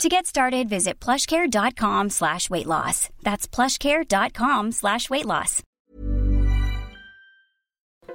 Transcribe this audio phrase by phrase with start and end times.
[0.00, 3.08] To get started, visit plushcare.com slash weight loss.
[3.22, 5.62] That's plushcare.com slash weight loss.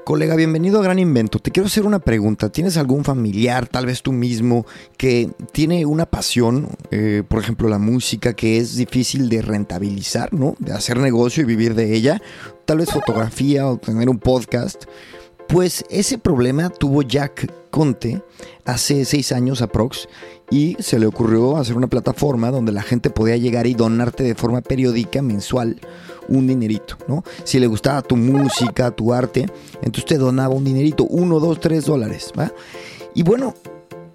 [0.03, 1.39] Colega, bienvenido a Gran Invento.
[1.39, 2.49] Te quiero hacer una pregunta.
[2.49, 4.65] ¿Tienes algún familiar, tal vez tú mismo,
[4.97, 10.55] que tiene una pasión, eh, por ejemplo, la música, que es difícil de rentabilizar, ¿no?
[10.59, 12.21] De hacer negocio y vivir de ella.
[12.65, 14.85] Tal vez fotografía o tener un podcast.
[15.47, 18.21] Pues ese problema tuvo Jack Conte
[18.65, 20.09] hace seis años aprox
[20.49, 24.35] y se le ocurrió hacer una plataforma donde la gente podía llegar y donarte de
[24.35, 25.79] forma periódica, mensual,
[26.27, 27.23] un dinerito, ¿no?
[27.45, 31.85] Si le gustaba tu música, tu arte, entonces te donaba un dinerito, uno, dos, tres
[31.85, 32.51] dólares, ¿va?
[33.13, 33.55] Y bueno,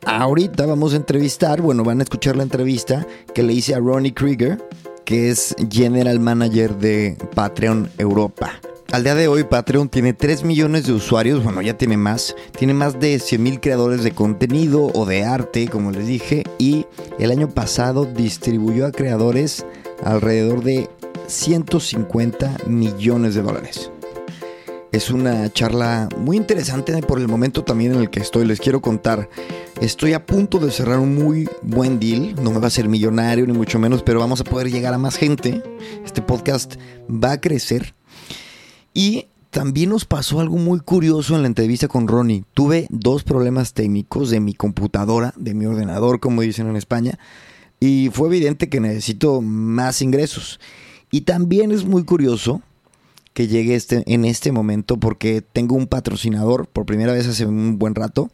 [0.05, 4.13] ahorita vamos a entrevistar, bueno, van a escuchar la entrevista que le hice a Ronnie
[4.13, 4.63] Krieger,
[5.05, 8.53] que es General Manager de Patreon Europa.
[8.93, 12.75] Al día de hoy Patreon tiene 3 millones de usuarios, bueno ya tiene más, tiene
[12.75, 16.85] más de 100 mil creadores de contenido o de arte, como les dije, y
[17.19, 19.65] el año pasado distribuyó a creadores
[20.05, 20.91] alrededor de
[21.27, 23.91] 150 millones de dólares.
[24.93, 28.45] Es una charla muy interesante por el momento también en el que estoy.
[28.45, 29.31] Les quiero contar,
[29.81, 32.35] estoy a punto de cerrar un muy buen deal.
[32.43, 34.99] No me va a ser millonario ni mucho menos, pero vamos a poder llegar a
[34.99, 35.63] más gente.
[36.05, 36.75] Este podcast
[37.09, 37.95] va a crecer
[38.95, 42.45] y también nos pasó algo muy curioso en la entrevista con Ronnie.
[42.55, 47.19] Tuve dos problemas técnicos de mi computadora, de mi ordenador, como dicen en España,
[47.79, 50.59] y fue evidente que necesito más ingresos.
[51.11, 52.63] Y también es muy curioso
[53.35, 57.79] que llegue este, en este momento porque tengo un patrocinador por primera vez hace un
[57.79, 58.31] buen rato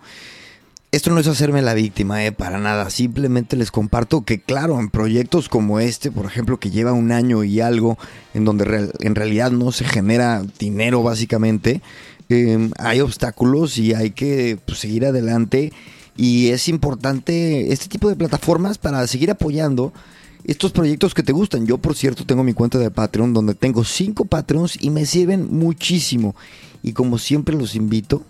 [0.91, 2.89] esto no es hacerme la víctima, eh, para nada.
[2.89, 7.45] Simplemente les comparto que, claro, en proyectos como este, por ejemplo, que lleva un año
[7.45, 7.99] y algo,
[8.33, 11.83] en donde en realidad no se genera dinero, básicamente,
[12.31, 15.73] em, hay obstáculos y hay que pues, seguir adelante.
[16.17, 19.93] Y es importante este tipo de plataformas para seguir apoyando
[20.45, 21.67] estos proyectos que te gustan.
[21.67, 25.49] Yo, por cierto, tengo mi cuenta de Patreon donde tengo cinco Patreons y me sirven
[25.51, 26.35] muchísimo.
[26.83, 28.23] Y como siempre los invito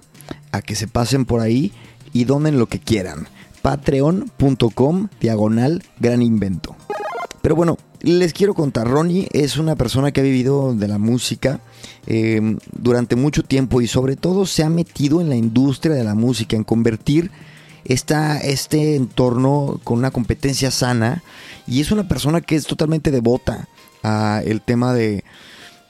[0.51, 1.73] a que se pasen por ahí
[2.13, 3.29] y donen lo que quieran.
[3.63, 6.77] Patreon.com diagonal gran invento.
[7.43, 11.61] Pero bueno, les quiero contar, Ronnie es una persona que ha vivido de la música
[12.07, 16.15] em, durante mucho tiempo y sobre todo se ha metido en la industria de la
[16.15, 17.31] música, en convertir
[17.85, 21.23] esta, este entorno con una competencia sana
[21.67, 23.69] y es una persona que es totalmente devota
[24.03, 25.25] a el tema de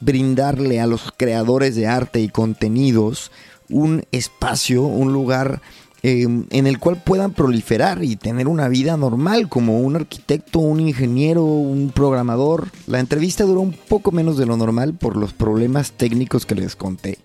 [0.00, 3.32] brindarle a los creadores de arte y contenidos
[3.68, 5.60] un espacio, un lugar
[6.02, 10.78] Em, en el cual puedan proliferar y tener una vida normal como un arquitecto, un
[10.78, 12.68] ingeniero, un programador.
[12.86, 16.76] La entrevista duró un poco menos de lo normal por los problemas técnicos que les
[16.76, 17.18] conté.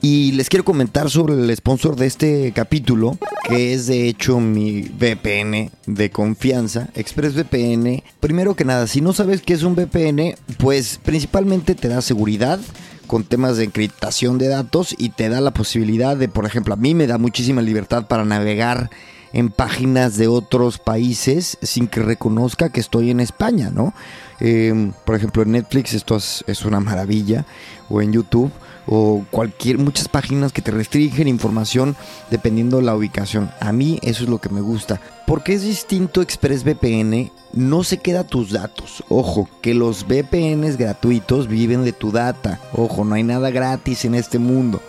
[0.00, 4.82] Y les quiero comentar sobre el sponsor de este capítulo, que es de hecho mi
[4.82, 8.04] VPN de confianza, ExpressVPN.
[8.20, 12.60] Primero que nada, si no sabes qué es un VPN, pues principalmente te da seguridad,
[13.08, 16.76] con temas de encriptación de datos y te da la posibilidad de, por ejemplo, a
[16.76, 18.90] mí me da muchísima libertad para navegar
[19.32, 23.94] en páginas de otros países sin que reconozca que estoy en España, ¿no?
[24.40, 27.44] Em, por ejemplo, en Netflix esto es, es, una maravilla,
[27.88, 28.52] o en YouTube,
[28.90, 31.94] o cualquier, muchas páginas que te restringen información
[32.30, 33.50] dependiendo de la ubicación.
[33.60, 35.00] A mí eso es lo que me gusta.
[35.26, 39.04] Porque es distinto ExpressVPN, no se queda tus datos.
[39.10, 42.60] Ojo, que los VPNs gratuitos viven de tu data.
[42.72, 44.80] Ojo, no hay nada gratis en este mundo.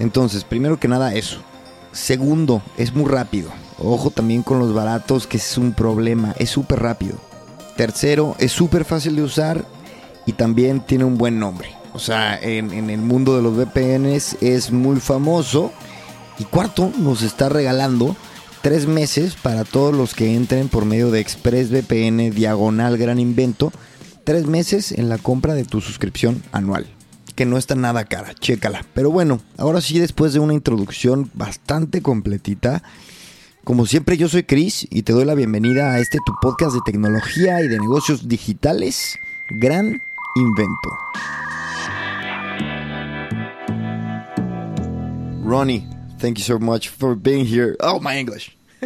[0.00, 1.38] Entonces, primero que nada eso.
[1.92, 3.50] Segundo, es muy rápido.
[3.78, 6.34] Ojo también con los baratos, que es un problema.
[6.38, 7.18] Es súper rápido.
[7.76, 9.64] Tercero, es súper fácil de usar
[10.26, 11.83] y también tiene un buen nombre.
[11.94, 15.72] O sea, en, el mundo de los VPNs es muy famoso.
[16.40, 18.16] Y cuarto, nos está regalando
[18.62, 23.72] tres meses para todos los que entren por medio de ExpressVPN diagonal gran invento.
[24.24, 26.86] Tres meses en la compra de tu suscripción anual.
[27.36, 28.84] Que no está nada cara, chécala.
[28.92, 32.82] Pero bueno, ahora sí, después de una introducción bastante completita.
[33.62, 36.80] Como siempre, yo soy Chris y te doy la bienvenida a este tu podcast de
[36.84, 39.16] tecnología y de negocios digitales,
[39.60, 40.02] Gran
[40.34, 40.90] Invento.
[45.44, 45.86] Ronnie,
[46.18, 47.76] thank you so much for being here.
[47.78, 48.56] Oh, my English.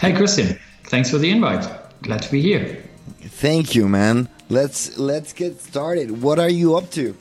[0.00, 0.58] hey, Christian.
[0.84, 1.68] Thanks for the invite.
[2.00, 2.82] Glad to be here.
[3.20, 4.30] Thank you, man.
[4.48, 6.22] let's let's get started.
[6.22, 7.14] What are you up to?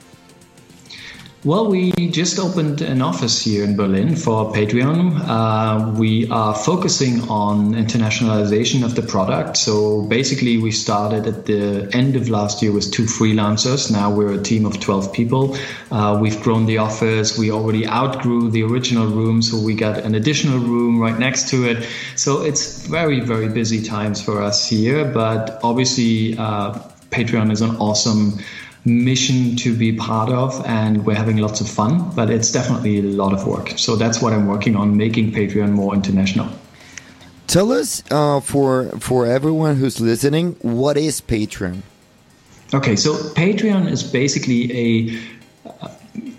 [1.46, 5.20] Well, we just opened an office here in Berlin for Patreon.
[5.28, 9.58] Uh, we are focusing on internationalization of the product.
[9.58, 13.92] So basically, we started at the end of last year with two freelancers.
[13.92, 15.58] Now we're a team of 12 people.
[15.92, 17.38] Uh, we've grown the office.
[17.38, 21.66] We already outgrew the original room, so we got an additional room right next to
[21.66, 21.86] it.
[22.16, 25.04] So it's very, very busy times for us here.
[25.04, 26.80] But obviously, uh,
[27.12, 28.40] Patreon is an awesome
[28.86, 33.02] mission to be part of and we're having lots of fun but it's definitely a
[33.02, 33.74] lot of work.
[33.78, 36.50] So that's what i'm working on making patreon more international.
[37.48, 41.82] Tell us uh, for for everyone who's listening what is patreon?
[42.74, 45.20] Okay so patreon is basically a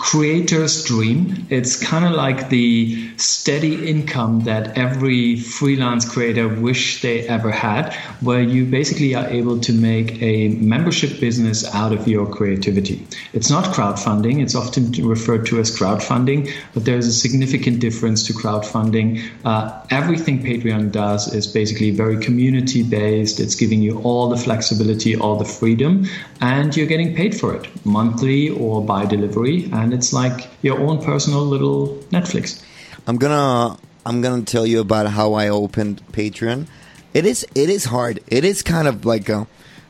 [0.04, 1.46] creator's dream.
[1.48, 7.94] It's kind of like the steady income that every freelance creator wish they ever had,
[8.20, 13.06] where you basically are able to make a membership business out of your creativity.
[13.32, 14.42] It's not crowdfunding.
[14.42, 19.26] It's often referred to as crowdfunding, but there's a significant difference to crowdfunding.
[19.42, 23.40] Uh, everything Patreon does is basically very community based.
[23.40, 26.04] It's giving you all the flexibility, all the freedom,
[26.42, 29.70] and you're getting paid for it monthly or by delivery.
[29.72, 32.62] And it's like your own personal little Netflix.
[33.06, 36.66] I'm gonna I'm gonna tell you about how I opened Patreon.
[37.12, 38.20] It is it is hard.
[38.26, 39.46] It is kind of like a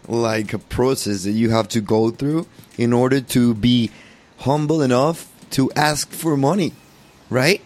[0.07, 2.47] like a process that you have to go through
[2.77, 3.91] in order to be
[4.39, 6.73] humble enough to ask for money,
[7.31, 7.63] right?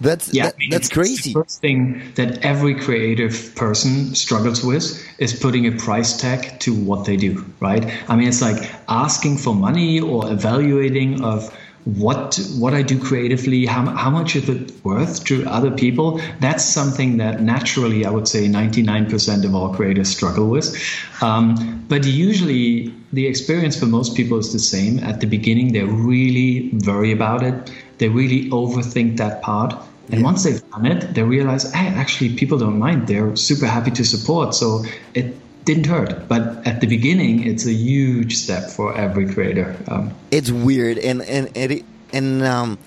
[0.00, 1.32] That's yeah, that, that's crazy.
[1.32, 6.74] The first thing that every creative person struggles with is putting a price tag to
[6.74, 7.84] what they do, right?
[8.08, 11.54] I mean, it's like asking for money or evaluating of
[11.84, 16.20] what what I do creatively, how, how much is it worth to other people?
[16.40, 20.76] That's something that naturally I would say 99% of all creators struggle with.
[21.22, 24.98] Um, but usually the experience for most people is the same.
[24.98, 27.72] At the beginning, they really worry about it.
[27.98, 29.74] They really overthink that part.
[30.10, 30.24] And yeah.
[30.24, 33.06] once they've done it, they realize, hey, actually, people don't mind.
[33.06, 34.54] They're super happy to support.
[34.54, 34.84] So
[35.14, 36.28] it didn't hurt.
[36.28, 39.76] But at the beginning, it's a huge step for every creator.
[39.88, 42.78] Um, it's weird, and and and, and um,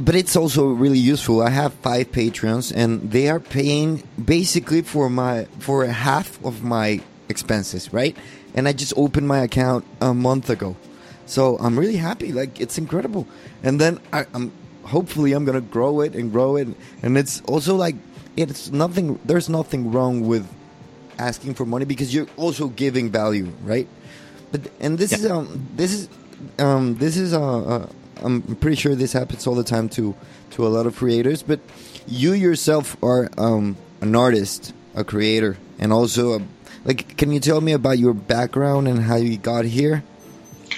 [0.00, 1.40] but it's also really useful.
[1.42, 7.00] I have five patrons, and they are paying basically for my for half of my
[7.28, 8.16] expenses, right?
[8.54, 10.76] And I just opened my account a month ago,
[11.26, 12.32] so I'm really happy.
[12.32, 13.26] Like it's incredible.
[13.62, 14.52] And then I, I'm
[14.86, 16.68] hopefully I'm gonna grow it and grow it.
[17.02, 17.96] And it's also like
[18.36, 19.18] it's nothing.
[19.24, 20.46] There's nothing wrong with
[21.18, 23.88] asking for money because you're also giving value, right?
[24.52, 25.18] But and this yeah.
[25.18, 26.08] is um this is
[26.58, 27.88] um this is uh, uh
[28.22, 30.14] I'm pretty sure this happens all the time to
[30.52, 31.42] to a lot of creators.
[31.42, 31.60] But
[32.06, 36.42] you yourself are um an artist, a creator, and also a
[36.84, 37.16] like.
[37.16, 40.04] Can you tell me about your background and how you got here?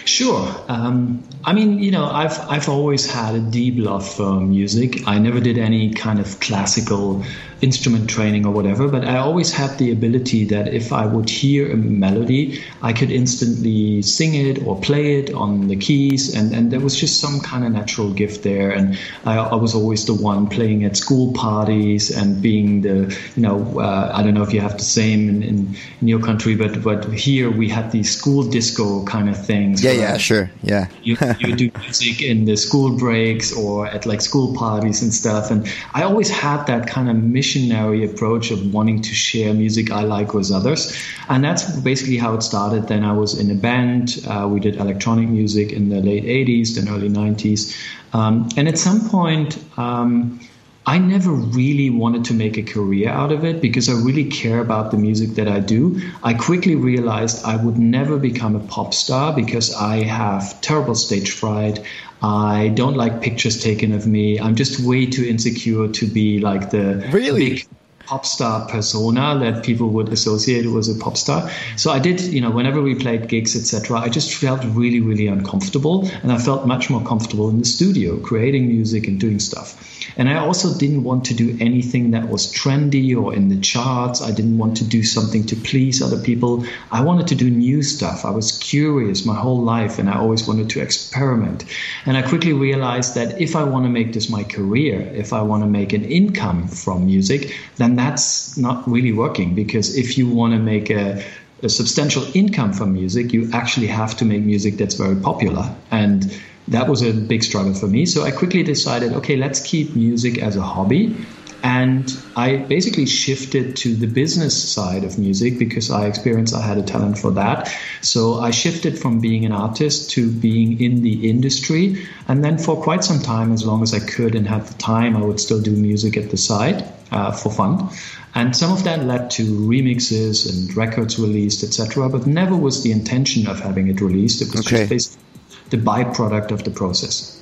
[0.05, 0.55] Sure.
[0.69, 5.07] Um, I mean, you know, I've I've always had a deep love for music.
[5.07, 7.25] I never did any kind of classical
[7.61, 11.71] instrument training or whatever, but I always had the ability that if I would hear
[11.73, 16.71] a melody, I could instantly sing it or play it on the keys, and, and
[16.71, 18.71] there was just some kind of natural gift there.
[18.71, 23.43] And I, I was always the one playing at school parties and being the, you
[23.43, 26.55] know, uh, I don't know if you have the same in, in, in, your country,
[26.55, 29.83] but but here we had these school disco kind of things.
[29.83, 30.89] Yeah, yeah, sure, yeah.
[31.03, 35.51] you, you do music in the school breaks or at like school parties and stuff,
[35.51, 39.91] and I always had that kind of mission missionary approach of wanting to share music
[39.91, 40.95] I like with others.
[41.31, 42.89] And that's basically how it started.
[42.89, 44.21] Then I was in a band.
[44.29, 47.75] Uh, we did electronic music in the late 80s, then early 90s.
[48.13, 50.41] Um, and at some point, um,
[50.89, 54.59] I never really wanted to make a career out of it because I really care
[54.59, 56.01] about the music that I do.
[56.23, 61.31] I quickly realized I would never become a pop star because I have terrible stage
[61.33, 61.85] fright.
[62.23, 64.41] I don't like pictures taken of me.
[64.41, 67.51] I'm just way too insecure to be like the really?
[67.51, 67.69] big
[68.07, 71.51] pop star persona that people would associate with a pop star.
[71.77, 75.27] So I did, you know, whenever we played gigs, etc., I just felt really, really
[75.27, 79.98] uncomfortable, and I felt much more comfortable in the studio, creating music and doing stuff.
[80.17, 84.23] And I also didn't want to do anything that was trendy or in the charts.
[84.23, 86.65] I didn't want to do something to please other people.
[86.91, 88.25] I wanted to do new stuff.
[88.25, 91.65] I was curious my whole life and I always wanted to experiment.
[92.07, 95.43] And I quickly realized that if I want to make this my career, if I
[95.43, 100.29] want to make an income from music, then that's not really working because if you
[100.29, 101.25] want to make a
[101.63, 105.75] a substantial income from music, you actually have to make music that's very popular.
[105.91, 108.07] And that was a big struggle for me.
[108.07, 111.17] So I quickly decided, okay, let's keep music as a hobby
[111.63, 116.79] And I basically shifted to the business side of music because I experienced I had
[116.79, 117.75] a talent for that.
[118.01, 122.07] So I shifted from being an artist to being in the industry.
[122.29, 125.17] And then for quite some time, as long as I could and had the time,
[125.17, 127.91] I would still do music at the side uh, for fun.
[128.37, 132.09] And some of that led to remixes and records released, etc.
[132.09, 134.43] But never was the intention of having it released.
[134.43, 134.77] It was okay.
[134.77, 135.28] just basically
[135.71, 137.35] the byproduct of the process.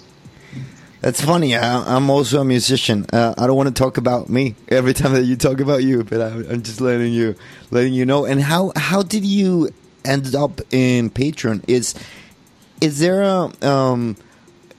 [1.00, 1.54] That's funny.
[1.54, 3.06] I, am also a musician.
[3.12, 6.02] Uh, I don't want to talk about me every time that you talk about you,
[6.02, 7.36] but I, am just letting you,
[7.70, 8.24] letting you know.
[8.24, 9.70] And how how did you
[10.04, 11.62] end up in Patreon?
[11.68, 11.94] Is
[12.80, 14.16] is there a um,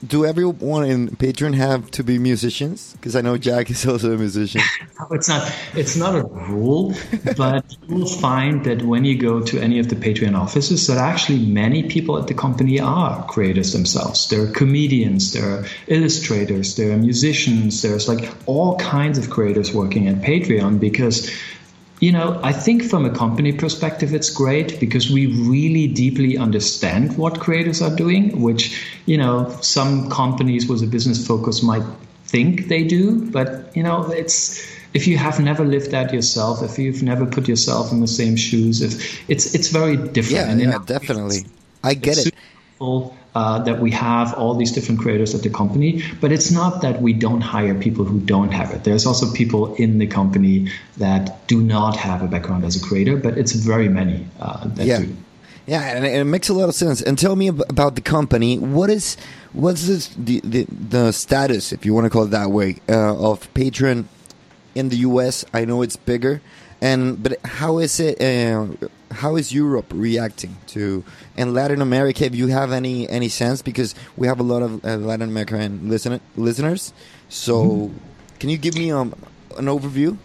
[0.06, 2.92] do everyone in Patreon have to be musicians?
[2.94, 4.60] Because I know Jack is also a musician.
[5.10, 5.52] it's not.
[5.74, 6.94] It's not a rule,
[7.36, 10.98] but you will find that when you go to any of the Patreon offices, that
[10.98, 14.28] actually many people at the company are creators themselves.
[14.28, 17.82] There are comedians, there are illustrators, there are musicians.
[17.82, 21.30] There's like all kinds of creators working at Patreon because
[22.00, 27.16] you know, I think from a company perspective, it's great because we really deeply understand
[27.18, 31.82] what creators are doing, which, you know, some companies with a business focus might
[32.24, 33.28] think they do.
[33.30, 34.64] But, you know, it's
[34.94, 38.36] if you have never lived that yourself, if you've never put yourself in the same
[38.36, 40.30] shoes, if it's it's very different.
[40.30, 41.46] Yeah, and yeah, definitely.
[41.82, 42.34] I get it
[43.34, 47.00] uh, that we have all these different creators at the company, but it's not that
[47.00, 48.84] we don't hire people who don't have it.
[48.84, 53.16] There's also people in the company that do not have a background as a creator,
[53.16, 55.00] but it's very many uh, that yeah.
[55.00, 55.16] do.
[55.66, 57.02] Yeah, and it makes a lot of sense.
[57.02, 58.58] And tell me about the company.
[58.58, 59.18] What is
[59.52, 63.30] what's this, the, the the status, if you want to call it that way, uh,
[63.30, 64.06] of Patreon
[64.74, 65.44] in the U.S.?
[65.52, 66.40] I know it's bigger,
[66.80, 68.18] and but how is it?
[68.18, 71.04] Uh, how is Europe reacting to
[71.36, 72.24] and Latin America?
[72.24, 75.88] If you have any any sense, because we have a lot of uh, Latin American
[75.88, 76.92] listen, listeners,
[77.28, 77.98] so mm-hmm.
[78.38, 79.14] can you give me um,
[79.56, 80.16] an overview?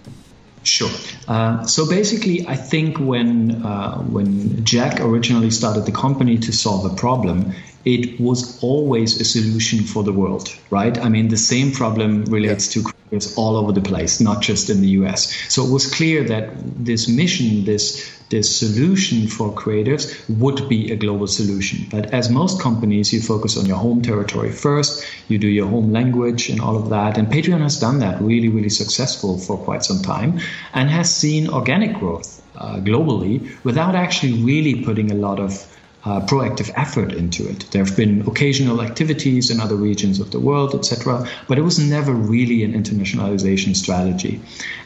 [0.63, 0.89] Sure.
[1.27, 6.85] Uh, so basically, I think when uh, when Jack originally started the company to solve
[6.91, 7.53] a problem,
[7.85, 10.97] it was always a solution for the world, right?
[10.97, 12.83] I mean, the same problem relates yeah.
[12.83, 15.31] to creators all over the place, not just in the US.
[15.49, 16.49] So it was clear that
[16.85, 20.05] this mission, this this solution for creatives
[20.39, 21.85] would be a global solution.
[21.91, 25.91] But as most companies, you focus on your home territory first, you do your home
[25.91, 27.17] language and all of that.
[27.19, 30.39] And Patreon has done that really, really successful for quite some time
[30.73, 35.51] and has seen organic growth uh, globally without actually really putting a lot of
[36.05, 37.65] uh, proactive effort into it.
[37.71, 41.79] There have been occasional activities in other regions of the world, etc., but it was
[41.79, 44.41] never really an internationalization strategy.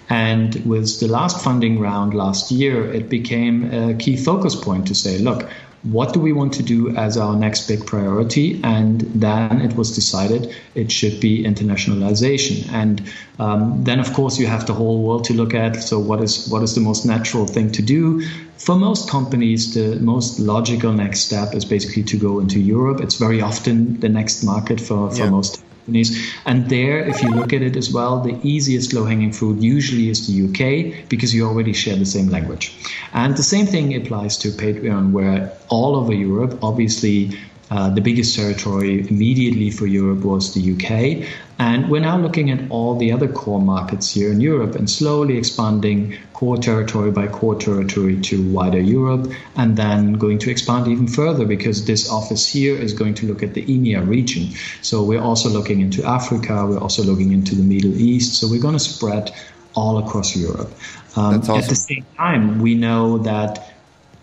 [0.10, 4.96] And with the last funding round last year, it became a key focus point to
[4.96, 5.50] say, look,
[5.84, 8.60] what do we want to do as our next big priority?
[8.64, 12.72] And then it was decided it should be internationalization.
[12.72, 13.02] And
[13.40, 15.76] um, then, of course, you have the whole world to look at.
[15.76, 18.28] So, what is what is the most natural thing to do?
[18.58, 23.02] For most companies, the most logical next step is basically to go into Europe.
[23.02, 25.30] It's very often the next market for, for yeah.
[25.30, 26.34] most companies.
[26.46, 30.10] And there, if you look at it as well, the easiest low hanging fruit usually
[30.10, 32.76] is the UK because you already share the same language.
[33.14, 37.38] And the same thing applies to Patreon, where all over Europe, obviously,
[37.70, 41.28] uh, the biggest territory immediately for Europe was the UK.
[41.60, 45.38] And we're now looking at all the other core markets here in Europe and slowly
[45.38, 51.08] expanding core territory by core territory to wider Europe and then going to expand even
[51.08, 54.50] further because this office here is going to look at the EMEA region.
[54.82, 58.40] So we're also looking into Africa, we're also looking into the Middle East.
[58.40, 59.32] So we're going to spread
[59.74, 60.72] all across Europe.
[61.16, 61.56] Um, awesome.
[61.56, 63.77] At the same time, we know that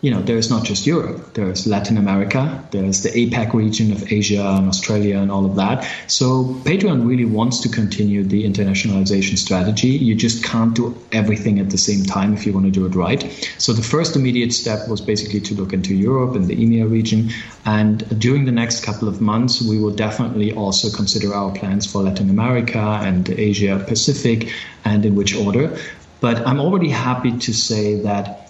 [0.05, 4.45] you know, there's not just Europe, there's Latin America, there's the APAC region of Asia
[4.59, 5.89] and Australia and all of that.
[6.09, 9.89] So Patreon really wants to continue the internationalization strategy.
[9.89, 12.95] You just can't do everything at the same time if you want to do it
[12.95, 13.23] right.
[13.57, 17.31] So the first immediate step was basically to look into Europe and the EMEA region.
[17.65, 22.03] And during the next couple of months, we will definitely also consider our plans for
[22.03, 24.53] Latin America and Asia Pacific
[24.85, 25.79] and in which order.
[26.21, 28.44] But I'm already happy to say that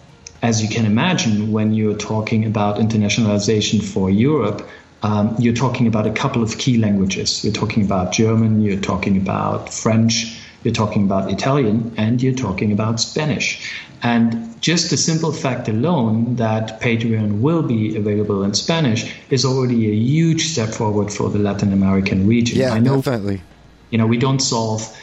[0.45, 4.69] as you can imagine, when you're talking about internationalization for Europe,
[5.03, 7.43] um, you're talking about a couple of key languages.
[7.43, 12.73] You're talking about German, you're talking about French, you're talking about Italian, and you're talking
[12.73, 13.73] about Spanish.
[14.03, 19.89] And just the simple fact alone that Patreon will be available in Spanish is already
[19.91, 22.59] a huge step forward for the Latin American region.
[22.59, 23.41] Yeah, I know, definitely.
[23.89, 24.95] You know, we don't solve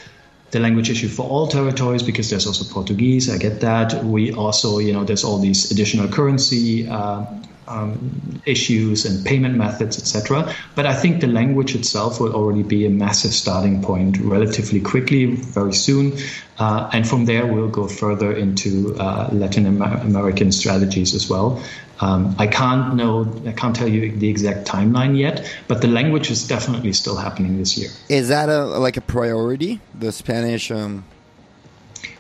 [0.52, 3.30] the language issue for all territories because there's also Portuguese.
[3.34, 4.04] I get that.
[4.04, 7.26] We also, you know, there's all these additional currency uh,
[7.72, 10.54] um, issues and payment methods, etc.
[10.76, 15.26] But I think the language itself will already be a massive starting point relatively quickly,
[15.36, 16.18] very soon.
[16.60, 21.64] Uh, and from there, we'll go further into uh, Latin Amer- American strategies as well.
[22.02, 26.32] Um, I can't know, I can't tell you the exact timeline yet, but the language
[26.32, 27.90] is definitely still happening this year.
[28.10, 29.80] Is that a like a priority?
[29.94, 31.06] The Spanish um,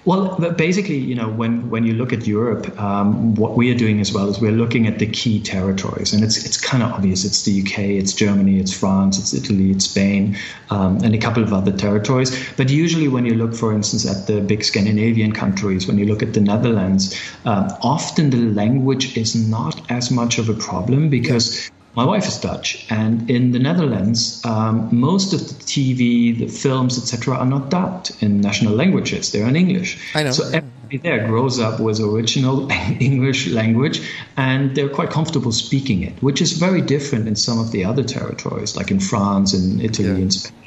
[0.04, 4.00] well, basically, you know, when, when you look at Europe, um, what we are doing
[4.00, 7.24] as well is we're looking at the key territories, and it's it's kind of obvious.
[7.24, 10.38] It's the UK, it's Germany, it's France, it's Italy, it's Spain,
[10.72, 12.32] um, and a couple of other territories.
[12.58, 16.24] But usually, when you look, for instance, at the big Scandinavian countries, when you look
[16.24, 17.16] at the Netherlands,
[17.46, 22.38] um, often the language is not as much of a problem because my wife is
[22.38, 27.70] Dutch, and in the Netherlands, um, most of the TV, the films, etc., are not
[27.70, 30.00] dubbed in national languages; they're in English.
[30.16, 30.32] I know.
[30.32, 34.02] So everybody there grows up with original English language,
[34.38, 38.04] and they're quite comfortable speaking it, which is very different in some of the other
[38.04, 40.16] territories, like in France and Italy yeah.
[40.16, 40.61] and Spain.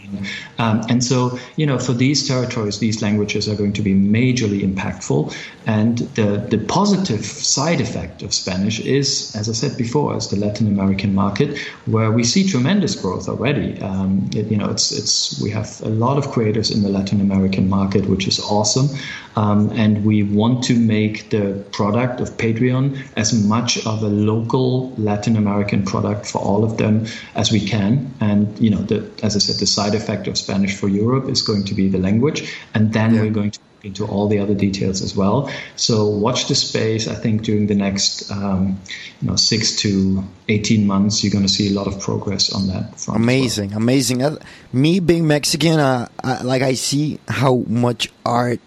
[0.59, 4.61] Um, and so, you know, for these territories, these languages are going to be majorly
[4.63, 5.35] impactful.
[5.67, 10.37] And the, the positive side effect of Spanish is, as I said before, is the
[10.37, 13.81] Latin American market, where we see tremendous growth already.
[13.81, 17.21] Um, it, you know, it's it's we have a lot of creators in the Latin
[17.21, 18.89] American market, which is awesome.
[19.37, 24.91] Um, and we want to make the product of Patreon as much of a local
[24.97, 28.15] Latin American product for all of them as we can.
[28.21, 31.43] And you know, the, as I said, the side effect of Spanish for Europe is
[31.43, 33.23] going to be the language, and then yeah.
[33.23, 35.51] we're going to into all the other details as well.
[35.77, 37.07] So watch the space.
[37.07, 38.81] I think during the next um,
[39.21, 42.67] you know six to eighteen months, you're going to see a lot of progress on
[42.69, 43.21] that front.
[43.21, 43.79] Amazing, well.
[43.79, 44.23] amazing.
[44.23, 44.37] Uh,
[44.73, 48.61] me being Mexican, uh, I, like I see how much art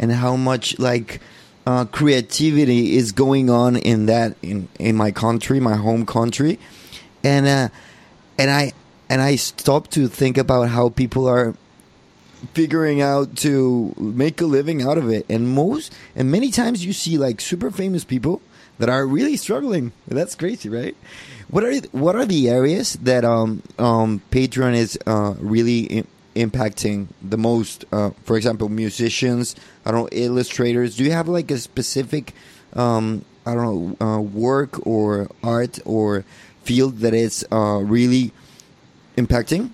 [0.00, 1.20] and how much like
[1.66, 6.58] uh, creativity is going on in that in in my country, my home country,
[7.22, 7.68] and uh,
[8.38, 8.72] and I
[9.08, 11.54] and I stop to think about how people are
[12.54, 16.92] figuring out to make a living out of it, and most and many times you
[16.92, 18.40] see like super famous people
[18.78, 19.92] that are really struggling.
[20.08, 20.96] That's crazy, right?
[21.48, 26.06] What are what are the areas that um um Patreon is uh, really
[26.44, 27.84] impacting the most?
[27.92, 30.96] Uh, for example, musicians, I don't know, illustrators.
[30.96, 32.34] Do you have like a specific,
[32.74, 36.24] um, I don't know, uh, work or art or
[36.62, 38.32] field that is uh, really
[39.16, 39.70] impacting?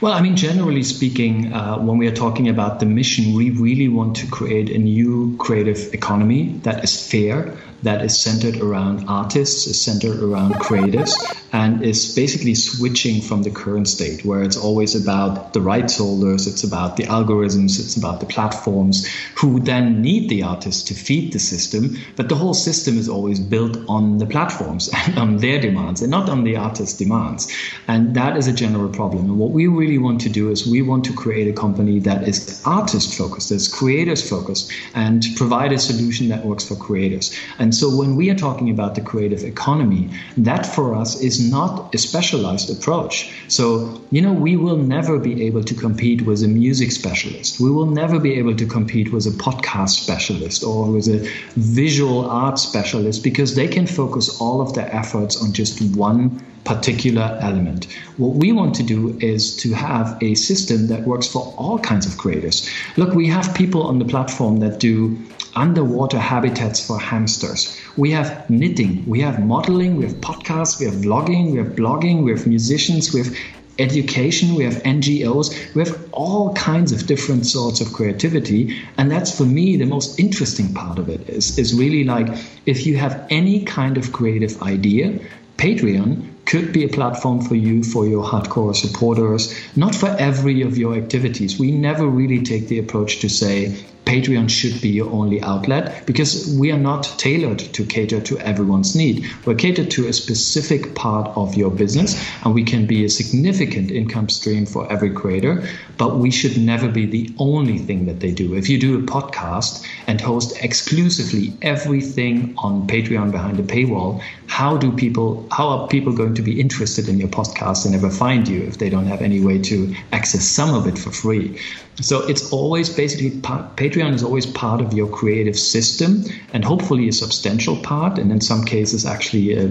[0.00, 3.88] Well, I mean, generally speaking, uh, when we are talking about the mission, we really
[3.88, 9.66] want to create a new creative economy that is fair, that is centered around artists,
[9.66, 11.12] is centered around creatives,
[11.52, 16.46] and is basically switching from the current state where it's always about the rights holders,
[16.46, 21.32] it's about the algorithms, it's about the platforms who then need the artists to feed
[21.32, 21.96] the system.
[22.16, 26.10] But the whole system is always built on the platforms and on their demands and
[26.10, 27.52] not on the artist's demands.
[27.88, 29.24] And that is a general problem.
[29.24, 32.28] And what we really want to do is we want to create a company that
[32.28, 37.34] is artist focused, that's creators focused, and provide a solution that works for creators.
[37.58, 41.38] And and so when we are talking about the creative economy, that for us is
[41.38, 43.32] not a specialized approach.
[43.46, 47.60] So, you know, we will never be able to compete with a music specialist.
[47.60, 51.20] We will never be able to compete with a podcast specialist or with a
[51.54, 57.38] visual art specialist because they can focus all of their efforts on just one particular
[57.40, 57.86] element.
[58.16, 62.04] What we want to do is to have a system that works for all kinds
[62.04, 62.68] of creators.
[62.96, 65.16] Look, we have people on the platform that do
[65.54, 67.80] underwater habitats for hamsters.
[67.96, 72.24] We have knitting, we have modeling, we have podcasts, we have vlogging, we have blogging,
[72.24, 73.36] we have musicians, we have
[73.78, 78.78] education, we have NGOs, we have all kinds of different sorts of creativity.
[78.98, 82.28] And that's for me the most interesting part of it is, is really like
[82.66, 85.18] if you have any kind of creative idea,
[85.56, 90.76] Patreon could be a platform for you for your hardcore supporters, not for every of
[90.76, 91.58] your activities.
[91.58, 96.56] We never really take the approach to say, Patreon should be your only outlet because
[96.58, 99.24] we are not tailored to cater to everyone's need.
[99.44, 103.92] We're catered to a specific part of your business and we can be a significant
[103.92, 105.62] income stream for every creator,
[105.96, 108.54] but we should never be the only thing that they do.
[108.54, 114.76] If you do a podcast and host exclusively everything on Patreon behind a paywall, how
[114.76, 118.48] do people how are people going to be interested in your podcast and ever find
[118.48, 121.56] you if they don't have any way to access some of it for free?
[122.00, 127.12] So it's always basically Patreon is always part of your creative system and hopefully a
[127.12, 129.68] substantial part, and in some cases actually uh,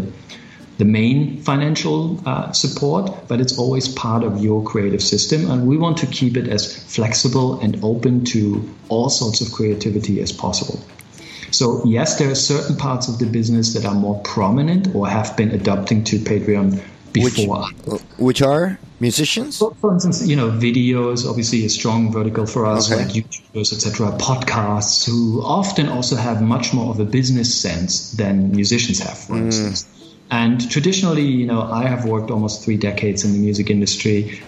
[0.77, 5.51] the main financial uh, support, but it's always part of your creative system.
[5.51, 10.21] And we want to keep it as flexible and open to all sorts of creativity
[10.21, 10.79] as possible.
[11.51, 15.35] So, yes, there are certain parts of the business that are more prominent or have
[15.35, 16.81] been adopting to Patreon
[17.13, 17.65] before.
[17.85, 19.57] Which, which are musicians?
[19.57, 23.03] So for instance, you know, videos, obviously a strong vertical for us, Okay.
[23.03, 24.11] like YouTubers, etc.
[24.17, 29.33] Podcasts, who often also have much more of a business sense than musicians have, for
[29.33, 29.45] hmm.
[29.45, 29.87] instance.
[30.31, 34.41] And traditionally, you know, I have worked almost three decades in the music industry.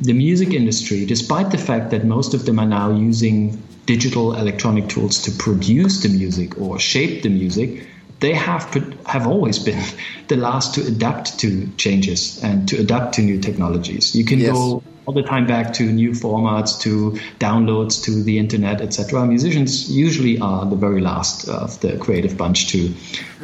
[0.00, 4.88] The music industry, despite the fact that most of them are now using digital electronic
[4.88, 7.86] tools to produce the music or shape the music,
[8.20, 8.72] they have
[9.06, 9.82] have always been
[10.28, 14.14] the last to adapt to changes and to adapt to new technologies.
[14.14, 14.52] You can Yes.
[14.52, 19.26] go all the time back to new formats, to downloads, to the internet, etc.
[19.26, 22.94] Musicians usually are the very last of the creative bunch to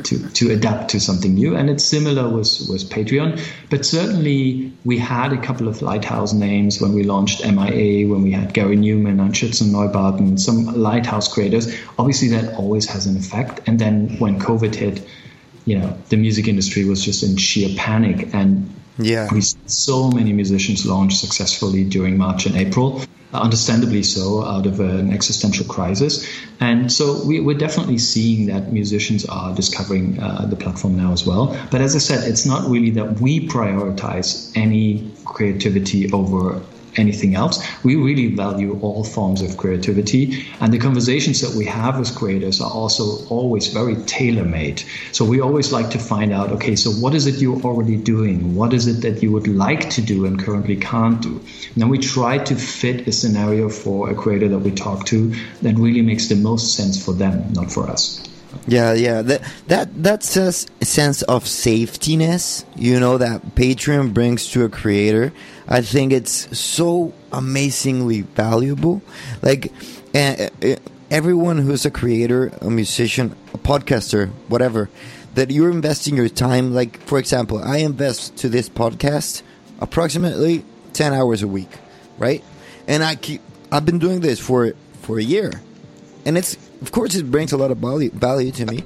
[0.05, 3.41] to to adapt to something new, and it's similar with with Patreon.
[3.69, 8.33] But certainly, we had a couple of lighthouse names when we launched MIA, when we
[8.33, 11.75] had Gary Numan and Einstürzende Neubauten, some lighthouse creators.
[11.99, 13.61] Obviously, that always has an effect.
[13.67, 15.07] And then when COVID hit,
[15.67, 19.29] you know, the music industry was just in sheer panic and Yeah.
[19.33, 24.81] we so many musicians launch successfully during March and April, uh, understandably so, out of
[24.81, 26.29] an existential crisis.
[26.61, 31.27] And so we, we're definitely seeing that musicians are discovering uh, the platform now as
[31.27, 31.57] well.
[31.71, 36.61] But as I said, it's not really that we prioritize any creativity over
[36.97, 37.65] anything else.
[37.85, 42.61] We really value all forms of creativity, and the conversations that we have with creators
[42.61, 44.83] are also always very tailor made.
[45.13, 48.55] So we always like to find out okay, so what is it you're already doing?
[48.55, 51.37] What is it that you would like to do and currently can't do?
[51.39, 55.35] And then we try to fit a scenario for a creator that we talk to
[55.63, 58.30] that really makes the most sense for them, not for us.
[58.67, 59.23] Yeah, yeah.
[59.23, 60.53] That that that a
[60.85, 65.33] sense of safetyness, you know, that Patreon brings to a creator.
[65.69, 69.03] I think it's so amazingly valuable.
[69.43, 69.73] Like
[70.15, 70.77] uh, uh,
[71.11, 74.91] everyone who's a creator, a musician, a podcaster, whatever,
[75.35, 76.75] that you're investing your time.
[76.75, 79.43] Like for example, I invest to this podcast
[79.81, 81.71] approximately ten hours a week,
[82.19, 82.43] right?
[82.89, 85.53] And I keep I've been doing this for for a year
[86.25, 88.83] and it's of course it brings a lot of value value to me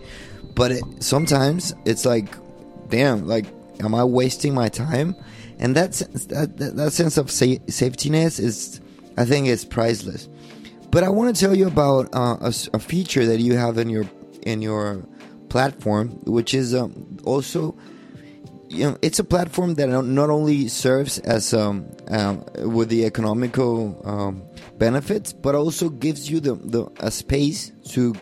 [0.54, 2.36] but it, sometimes it's like
[2.88, 3.46] damn like
[3.80, 5.16] am i wasting my time?
[5.58, 8.80] And that sense, that, that, sense of sa- safetyness is
[9.16, 10.28] i think is priceless.
[10.90, 13.88] But i want to tell you about uh, a, a feature that you have in
[13.88, 14.04] your
[14.42, 15.04] in your
[15.48, 17.76] platform which is um, also
[18.68, 23.04] you know, it's a platform that not not only serves as um, um, with the
[23.04, 24.42] economical um,
[24.78, 28.14] benefits, but also gives you the, the a space to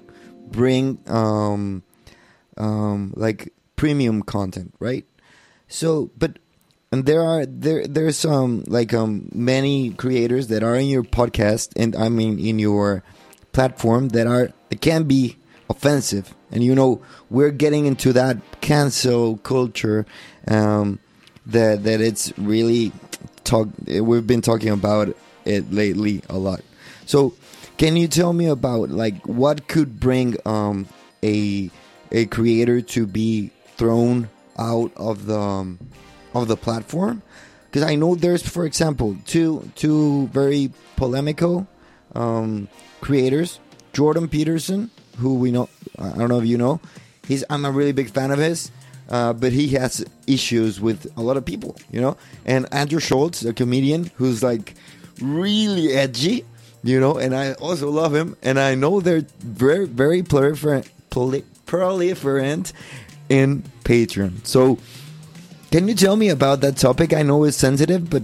[0.48, 1.82] bring um,
[2.56, 5.04] um, like premium content, right?
[5.68, 6.38] So, but
[6.92, 11.72] and there are there there's um like um many creators that are in your podcast
[11.74, 13.02] and I mean in your
[13.52, 15.38] platform that are it can be
[15.70, 20.04] offensive and you know we're getting into that cancel culture
[20.46, 20.98] um
[21.46, 22.92] that that it's really
[23.42, 26.60] talk we've been talking about it lately a lot.
[27.06, 27.34] So
[27.76, 30.86] can you tell me about like what could bring um
[31.22, 31.70] a
[32.10, 34.28] a creator to be thrown
[34.58, 35.78] out of the um,
[36.34, 37.22] of the platform?
[37.66, 41.66] Because I know there's for example two two very polemical
[42.14, 42.68] um,
[43.00, 43.58] creators
[43.92, 46.80] Jordan Peterson who we know I don't know if you know
[47.26, 48.70] he's I'm a really big fan of his
[49.08, 52.16] uh, but he has issues with a lot of people you know?
[52.44, 54.74] And Andrew Schulz a comedian who's like
[55.20, 56.44] really edgy
[56.82, 61.44] you know and I also love him and I know they're very very proliferant proli-
[61.66, 62.72] proliferant
[63.28, 64.78] in Patreon so
[65.72, 67.14] Can you tell me about that topic?
[67.14, 68.22] I know it's sensitive, but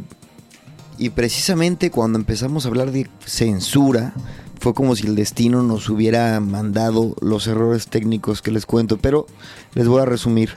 [0.98, 4.12] y precisamente cuando empezamos a hablar de censura,
[4.60, 9.26] fue como si el destino nos hubiera mandado los errores técnicos que les cuento, pero
[9.72, 10.50] les voy a resumir.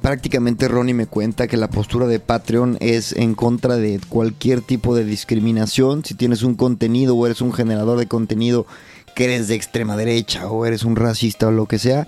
[0.00, 4.94] Prácticamente Ronnie me cuenta que la postura de Patreon es en contra de cualquier tipo
[4.94, 6.04] de discriminación.
[6.04, 8.66] Si tienes un contenido o eres un generador de contenido
[9.14, 12.06] que eres de extrema derecha o eres un racista o lo que sea,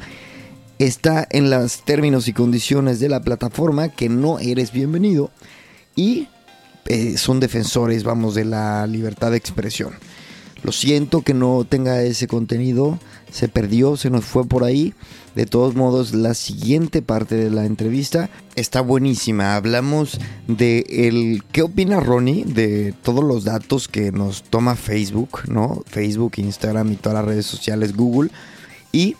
[0.78, 5.30] está en los términos y condiciones de la plataforma que no eres bienvenido
[5.94, 6.28] y
[6.86, 9.92] eh, son defensores, vamos, de la libertad de expresión.
[10.62, 12.98] Lo siento que no tenga ese contenido,
[13.30, 14.94] se perdió, se nos fue por ahí.
[15.34, 19.54] De todos modos, la siguiente parte de la entrevista está buenísima.
[19.54, 25.82] Hablamos de el qué opina Ronnie de todos los datos que nos toma Facebook, ¿no?
[25.86, 28.30] Facebook, Instagram y todas las redes sociales, Google.
[28.92, 29.16] Y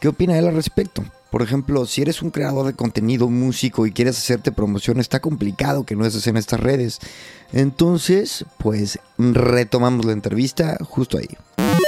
[0.00, 1.04] ¿Qué opina él al respecto?
[1.36, 5.84] Por ejemplo, si eres un creador de contenido, músico y quieres hacerte promoción, está complicado
[5.84, 6.98] que no estés en estas redes.
[7.52, 11.28] Entonces, pues retomamos la entrevista justo ahí.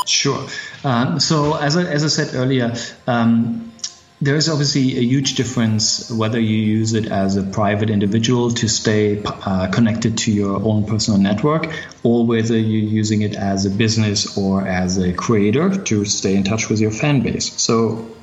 [0.05, 0.41] Sure.
[0.85, 2.75] Um, so, as I, as I said earlier,
[3.07, 3.73] um,
[4.21, 8.69] there is obviously a huge difference whether you use it as a private individual to
[8.69, 13.71] stay uh, connected to your own personal network or whether you're using it as a
[13.71, 17.59] business or as a creator to stay in touch with your fan base.
[17.59, 18.15] So,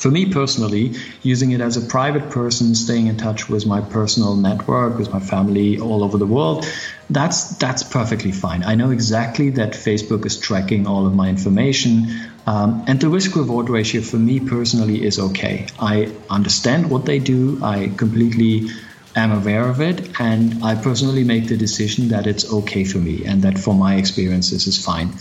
[0.00, 4.34] for me personally, using it as a private person, staying in touch with my personal
[4.34, 6.66] network, with my family all over the world,
[7.10, 8.64] that's that's perfectly fine.
[8.64, 12.08] I know exactly that Facebook is tracking all of my information,
[12.46, 15.66] um, and the risk reward ratio for me personally is okay.
[15.78, 17.60] I understand what they do.
[17.62, 18.70] I completely
[19.14, 23.26] am aware of it, and I personally make the decision that it's okay for me,
[23.26, 25.12] and that for my experience this is fine.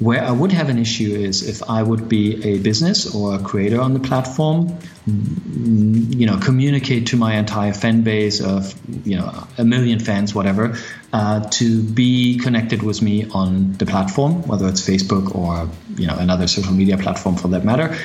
[0.00, 3.38] Where I would have an issue is if I would be a business or a
[3.38, 4.70] creator on the platform,
[5.08, 8.74] mm, you know, communicate to my entire fan base of,
[9.06, 10.76] you know, a million fans, whatever,
[11.12, 16.16] uh, to be connected with me on the platform, whether it's Facebook or, you know,
[16.18, 17.96] another social media platform for that matter.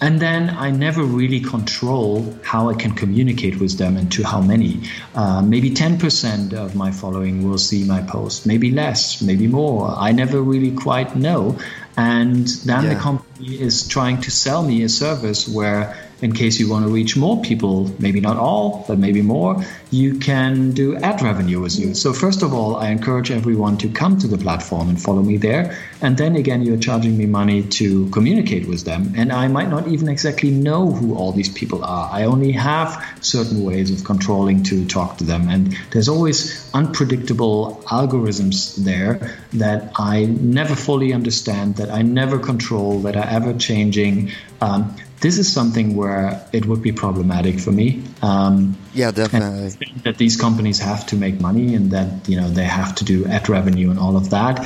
[0.00, 4.40] And then I never really control how I can communicate with them and to how
[4.40, 4.82] many.
[5.14, 9.94] Uh, maybe 10% of my following will see my post, maybe less, maybe more.
[9.96, 11.58] I never really quite know.
[11.96, 12.94] And then yeah.
[12.94, 16.90] the company is trying to sell me a service where in case you want to
[16.90, 21.78] reach more people, maybe not all, but maybe more, you can do ad revenue with
[21.78, 21.92] you.
[21.92, 25.36] So, first of all, I encourage everyone to come to the platform and follow me
[25.36, 25.76] there.
[26.00, 29.12] And then again, you're charging me money to communicate with them.
[29.18, 32.08] And I might not even exactly know who all these people are.
[32.10, 32.88] I only have
[33.20, 35.50] certain ways of controlling to talk to them.
[35.50, 36.38] And there's always
[36.72, 43.52] unpredictable algorithms there that I never fully understand, that I never control, that are ever
[43.52, 44.32] changing.
[44.62, 48.04] Um, this is something where it would be problematic for me.
[48.20, 49.70] Um, yeah, definitely.
[50.02, 53.24] That these companies have to make money and that you know they have to do
[53.24, 54.60] ad revenue and all of that.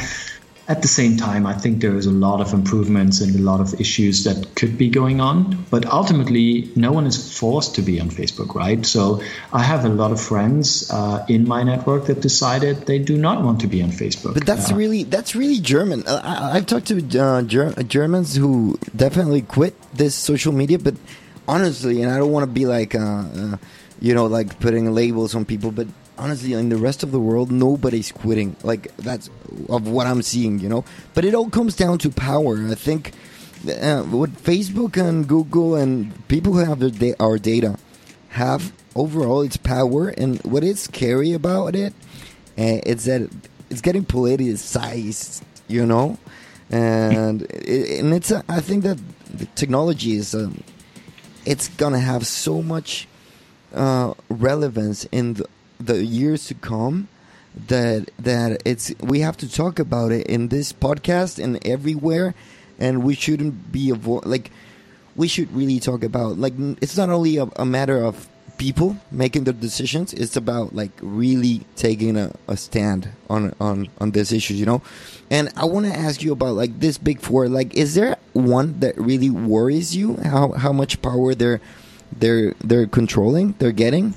[0.69, 3.61] At the same time, I think there is a lot of improvements and a lot
[3.61, 5.65] of issues that could be going on.
[5.71, 8.85] But ultimately, no one is forced to be on Facebook, right?
[8.85, 13.17] So I have a lot of friends uh, in my network that decided they do
[13.17, 14.35] not want to be on Facebook.
[14.35, 16.07] But that's uh, really that's really German.
[16.07, 20.97] Uh, I, have talked to uh, Ger- Germans who definitely quit this social media, but
[21.49, 23.57] honestly, and I don't want to be like, uh, uh,
[24.01, 27.51] you know, like putting labels on people, but honestly, in the rest of the world,
[27.51, 28.57] nobody's quitting.
[28.63, 29.31] Like that's
[29.69, 30.85] of what I'm seeing, you know.
[31.15, 32.59] But it all comes down to power.
[32.69, 33.13] I think
[33.69, 37.79] uh, what Facebook and Google and people who have da- our data
[38.31, 41.93] have overall its power, and what is scary about it,
[42.59, 43.31] uh, it's that
[43.71, 46.19] it's getting politicized, you know.
[46.71, 48.99] And it, and it's I think that
[49.33, 50.63] the technology is um,
[51.47, 53.09] it's gonna have so much
[53.75, 55.47] uh, relevance in the
[55.81, 57.09] the years to come
[57.67, 62.35] that that it's we have to talk about it in this podcast and everywhere
[62.79, 64.51] and we shouldn't be avoid like
[65.17, 69.45] we should really talk about like it's not only a, a matter of people making
[69.45, 74.55] the decisions it's about like really taking a, a stand on on on this issue
[74.55, 74.83] you know?
[75.31, 78.79] And i want to ask you about like this big four like is there one
[78.81, 80.17] that really worries you?
[80.17, 81.61] How how much power they're
[82.13, 84.15] they're they're controlling they're getting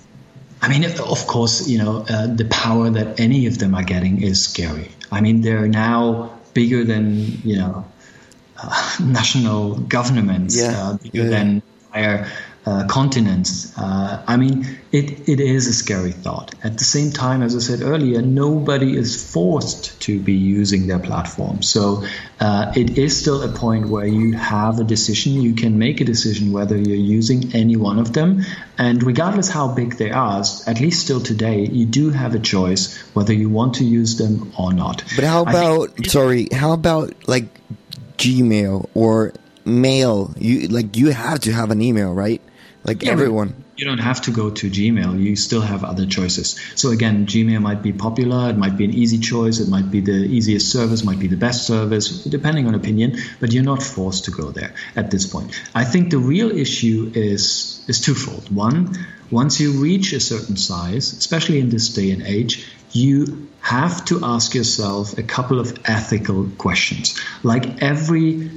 [0.61, 4.21] I mean, of course, you know, uh, the power that any of them are getting
[4.21, 4.91] is scary.
[5.11, 7.85] I mean, they're now bigger than, you know,
[8.57, 10.77] uh, national governments, yeah.
[10.77, 11.29] uh, bigger yeah.
[11.29, 12.31] than entire
[12.65, 13.75] uh, continents.
[13.75, 16.53] Uh, I mean, it, it is a scary thought.
[16.63, 20.99] At the same time, as I said earlier, nobody is forced to be using their
[20.99, 21.63] platform.
[21.63, 22.03] So
[22.39, 25.41] uh, it is still a point where you have a decision.
[25.41, 28.43] You can make a decision whether you're using any one of them.
[28.77, 32.95] And regardless how big they are, at least still today, you do have a choice
[33.15, 35.03] whether you want to use them or not.
[35.15, 37.45] But how about, sorry, how about like
[38.17, 39.33] Gmail or
[39.65, 40.33] mail?
[40.37, 42.41] You like you have to have an email, right?
[42.83, 43.63] Like yeah, everyone.
[43.75, 45.19] You don't have to go to Gmail.
[45.19, 46.59] You still have other choices.
[46.75, 48.49] So again, Gmail might be popular.
[48.49, 49.59] It might be an easy choice.
[49.59, 51.03] It might be the easiest service.
[51.03, 53.17] Might be the best service, depending on opinion.
[53.39, 55.59] But you're not forced to go there at this point.
[55.75, 58.53] I think the real issue is is twofold.
[58.53, 58.95] One,
[59.29, 64.25] once you reach a certain size, especially in this day and age, you have to
[64.25, 67.19] ask yourself a couple of ethical questions.
[67.43, 68.49] Like every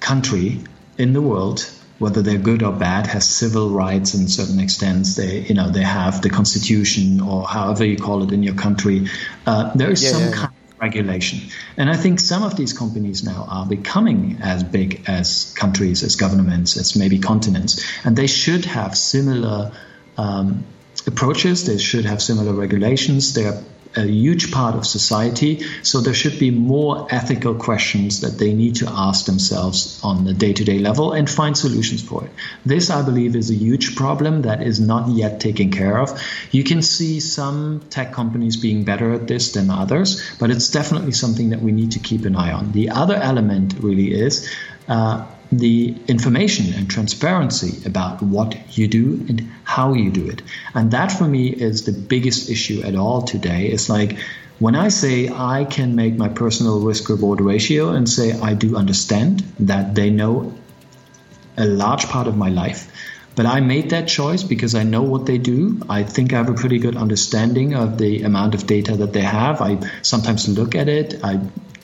[0.00, 0.60] country
[0.98, 1.70] in the world
[2.04, 5.16] whether they're good or bad, has civil rights in certain extents.
[5.16, 9.08] They, you know, they have the constitution or however you call it in your country.
[9.46, 10.32] Uh, there is yeah, some yeah.
[10.32, 11.40] kind of regulation.
[11.78, 16.16] And I think some of these companies now are becoming as big as countries, as
[16.16, 19.72] governments, as maybe continents, and they should have similar
[20.18, 20.64] um,
[21.06, 21.64] approaches.
[21.64, 23.32] They should have similar regulations.
[23.32, 23.62] They're
[23.96, 25.64] a huge part of society.
[25.82, 30.34] So there should be more ethical questions that they need to ask themselves on the
[30.34, 32.30] day to day level and find solutions for it.
[32.64, 36.20] This, I believe, is a huge problem that is not yet taken care of.
[36.50, 41.12] You can see some tech companies being better at this than others, but it's definitely
[41.12, 42.72] something that we need to keep an eye on.
[42.72, 44.48] The other element really is.
[44.88, 45.26] Uh,
[45.58, 50.42] the information and transparency about what you do and how you do it.
[50.74, 53.66] And that for me is the biggest issue at all today.
[53.66, 54.18] It's like
[54.58, 58.76] when I say I can make my personal risk reward ratio and say I do
[58.76, 60.54] understand that they know
[61.56, 62.90] a large part of my life.
[63.36, 65.80] But I made that choice because I know what they do.
[65.88, 69.22] I think I have a pretty good understanding of the amount of data that they
[69.22, 69.60] have.
[69.60, 71.40] I sometimes look at it, I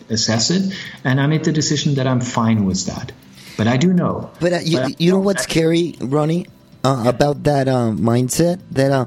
[0.08, 3.10] assess it, and I made the decision that I'm fine with that.
[3.56, 4.30] But I do know.
[4.40, 6.46] But uh, you, but you know what's scary, Ronnie,
[6.84, 7.10] uh, yeah.
[7.10, 8.60] about that uh, mindset?
[8.72, 9.06] That uh,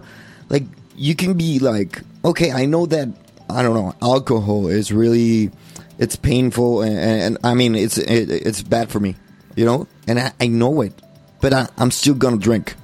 [0.49, 0.63] like
[0.95, 3.09] you can be like, okay, I know that
[3.49, 5.51] I don't know, alcohol is really
[5.99, 9.15] it's painful, and, and, I mean it's it, it's bad for me,
[9.55, 10.93] you know, and I, I know it,
[11.41, 12.75] but I, I'm still gonna drink,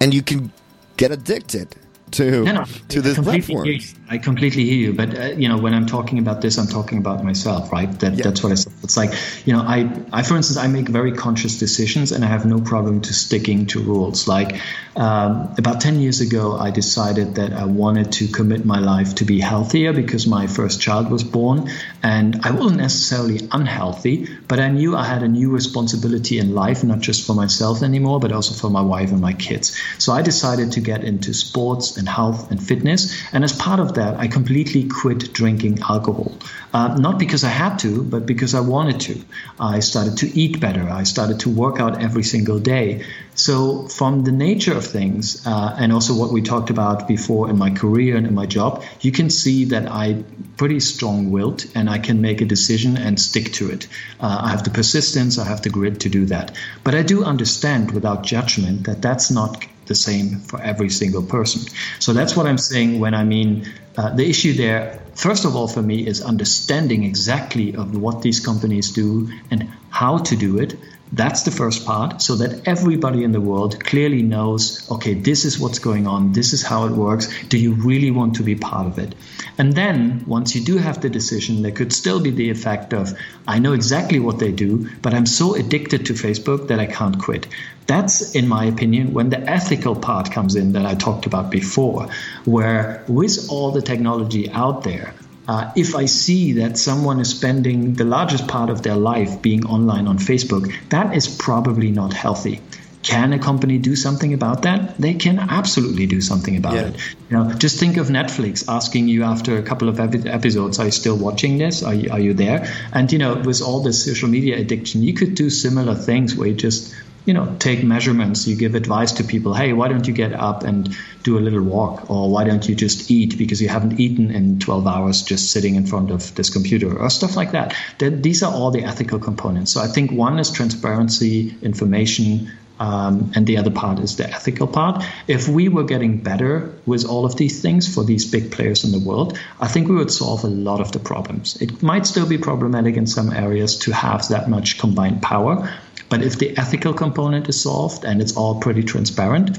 [0.00, 0.52] and you can
[0.96, 1.74] get addicted
[2.12, 3.68] to no, no, to this platform.
[4.12, 6.98] I completely hear you, but uh, you know when I'm talking about this, I'm talking
[6.98, 7.88] about myself, right?
[8.00, 8.24] That, yeah.
[8.24, 8.72] That's what I said.
[8.82, 9.12] It's like
[9.46, 12.60] you know, I, I for instance, I make very conscious decisions, and I have no
[12.60, 14.26] problem to sticking to rules.
[14.26, 14.60] Like
[14.96, 19.24] um, about ten years ago, I decided that I wanted to commit my life to
[19.24, 21.70] be healthier because my first child was born,
[22.02, 26.82] and I wasn't necessarily unhealthy, but I knew I had a new responsibility in life,
[26.82, 29.80] not just for myself anymore, but also for my wife and my kids.
[29.98, 33.94] So I decided to get into sports and health and fitness, and as part of
[33.94, 36.32] that, I completely quit drinking alcohol.
[36.72, 39.20] Uh, not because I had to, but because I wanted to.
[39.58, 40.88] I started to eat better.
[40.88, 43.04] I started to work out every single day.
[43.34, 47.58] So, from the nature of things, uh, and also what we talked about before in
[47.58, 50.24] my career and in my job, you can see that I'm
[50.56, 53.86] pretty strong willed and I can make a decision and stick to it.
[54.20, 56.54] Uh, I have the persistence, I have the grit to do that.
[56.84, 61.62] But I do understand without judgment that that's not the same for every single person.
[61.98, 63.66] So that's what I'm saying when I mean
[64.00, 64.98] uh, the issue there.
[65.14, 70.16] First of all, for me, is understanding exactly of what these companies do and how
[70.18, 70.74] to do it.
[71.12, 75.58] That's the first part, so that everybody in the world clearly knows okay, this is
[75.58, 77.28] what's going on, this is how it works.
[77.48, 79.14] Do you really want to be part of it?
[79.58, 83.12] And then, once you do have the decision, there could still be the effect of
[83.46, 87.18] I know exactly what they do, but I'm so addicted to Facebook that I can't
[87.18, 87.48] quit.
[87.86, 92.08] That's, in my opinion, when the ethical part comes in that I talked about before,
[92.44, 95.12] where with all the technology out there,
[95.50, 99.66] uh, if I see that someone is spending the largest part of their life being
[99.66, 102.60] online on Facebook, that is probably not healthy.
[103.02, 104.96] Can a company do something about that?
[104.98, 106.88] They can absolutely do something about yeah.
[106.88, 106.96] it.
[107.30, 110.92] You know, just think of Netflix asking you after a couple of episodes, "Are you
[110.92, 111.82] still watching this?
[111.82, 115.14] Are you, are you there?" And you know, with all this social media addiction, you
[115.14, 119.24] could do similar things where you just you know take measurements you give advice to
[119.24, 122.68] people hey why don't you get up and do a little walk or why don't
[122.68, 126.34] you just eat because you haven't eaten in 12 hours just sitting in front of
[126.34, 130.10] this computer or stuff like that these are all the ethical components so i think
[130.10, 135.04] one is transparency information um, and the other part is the ethical part.
[135.28, 138.90] If we were getting better with all of these things for these big players in
[138.90, 141.60] the world, I think we would solve a lot of the problems.
[141.60, 145.70] It might still be problematic in some areas to have that much combined power,
[146.10, 149.58] but if the ethical component is solved and it's all pretty transparent,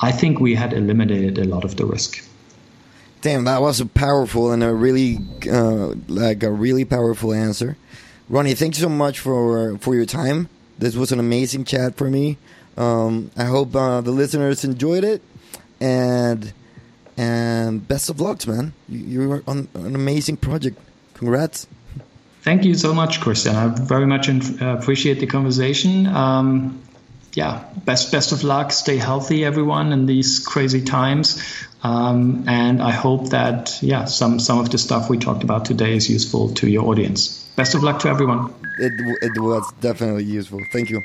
[0.00, 2.22] I think we had eliminated a lot of the risk.
[3.22, 5.18] Damn, that was a powerful and a really
[5.50, 7.76] uh, like a really powerful answer.
[8.28, 10.48] Ronnie, thank you so much for for your time.
[10.78, 12.38] This was an amazing chat for me.
[12.76, 15.22] Um, I hope uh, the listeners enjoyed it,
[15.80, 16.52] and
[17.16, 18.72] and best of luck, man.
[18.88, 20.78] You, you're on an amazing project.
[21.14, 21.66] Congrats.
[22.50, 23.54] Thank you so much, Christian.
[23.54, 26.08] I very much uh, appreciate the conversation.
[26.08, 26.82] Um,
[27.32, 28.72] yeah, best best of luck.
[28.72, 31.40] Stay healthy, everyone, in these crazy times.
[31.84, 35.94] Um, and I hope that yeah, some some of the stuff we talked about today
[35.94, 37.38] is useful to your audience.
[37.54, 38.52] Best of luck to everyone.
[38.80, 40.60] It it was definitely useful.
[40.72, 41.04] Thank you.